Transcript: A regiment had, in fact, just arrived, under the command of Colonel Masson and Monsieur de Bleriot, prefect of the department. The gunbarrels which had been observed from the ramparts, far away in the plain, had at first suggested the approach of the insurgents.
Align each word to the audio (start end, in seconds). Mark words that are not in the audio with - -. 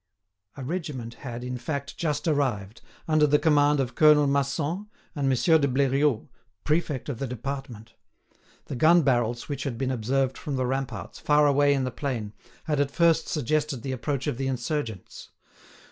A 0.57 0.63
regiment 0.63 1.13
had, 1.13 1.43
in 1.43 1.59
fact, 1.59 1.95
just 1.95 2.27
arrived, 2.27 2.81
under 3.07 3.27
the 3.27 3.37
command 3.37 3.79
of 3.79 3.93
Colonel 3.93 4.25
Masson 4.25 4.89
and 5.15 5.29
Monsieur 5.29 5.59
de 5.59 5.67
Bleriot, 5.67 6.27
prefect 6.63 7.07
of 7.07 7.19
the 7.19 7.27
department. 7.27 7.93
The 8.65 8.75
gunbarrels 8.75 9.47
which 9.47 9.63
had 9.63 9.77
been 9.77 9.91
observed 9.91 10.39
from 10.39 10.55
the 10.55 10.65
ramparts, 10.65 11.19
far 11.19 11.45
away 11.45 11.75
in 11.75 11.83
the 11.83 11.91
plain, 11.91 12.33
had 12.63 12.79
at 12.79 12.89
first 12.89 13.27
suggested 13.27 13.83
the 13.83 13.91
approach 13.91 14.25
of 14.25 14.37
the 14.39 14.47
insurgents. 14.47 15.29